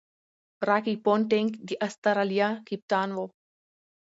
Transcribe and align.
راكي 0.69 0.93
پونټنګ 1.05 1.49
د 1.67 1.69
اسټرالیا 1.87 2.49
کپتان 2.67 3.09
وو. 3.13 3.25